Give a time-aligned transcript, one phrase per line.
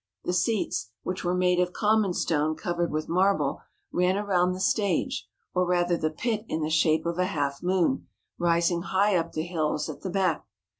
[0.23, 3.61] The seats, which were made of common stone covered with marble,
[3.91, 8.07] ran around the stage or rather the pit in the shape of a half moon,
[8.39, 10.47] rising high up the hills at the back.